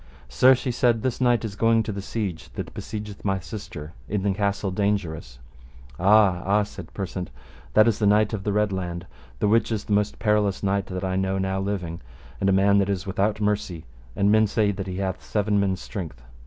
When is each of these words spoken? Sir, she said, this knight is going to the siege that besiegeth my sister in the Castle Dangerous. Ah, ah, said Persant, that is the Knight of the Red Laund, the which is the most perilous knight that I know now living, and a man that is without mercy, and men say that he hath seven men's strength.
Sir, 0.29 0.55
she 0.55 0.71
said, 0.71 1.03
this 1.03 1.21
knight 1.21 1.45
is 1.45 1.55
going 1.55 1.83
to 1.83 1.91
the 1.91 2.01
siege 2.01 2.51
that 2.53 2.73
besiegeth 2.73 3.23
my 3.23 3.37
sister 3.39 3.93
in 4.09 4.23
the 4.23 4.33
Castle 4.33 4.71
Dangerous. 4.71 5.37
Ah, 5.99 6.41
ah, 6.43 6.63
said 6.63 6.91
Persant, 6.91 7.29
that 7.75 7.87
is 7.87 7.99
the 7.99 8.07
Knight 8.07 8.33
of 8.33 8.43
the 8.43 8.51
Red 8.51 8.71
Laund, 8.71 9.05
the 9.37 9.47
which 9.47 9.71
is 9.71 9.83
the 9.83 9.93
most 9.93 10.17
perilous 10.17 10.63
knight 10.63 10.87
that 10.87 11.03
I 11.03 11.17
know 11.17 11.37
now 11.37 11.59
living, 11.59 12.01
and 12.39 12.49
a 12.49 12.51
man 12.51 12.79
that 12.79 12.89
is 12.89 13.05
without 13.05 13.39
mercy, 13.41 13.85
and 14.15 14.31
men 14.31 14.47
say 14.47 14.71
that 14.71 14.87
he 14.87 14.97
hath 14.97 15.23
seven 15.23 15.59
men's 15.59 15.81
strength. 15.81 16.19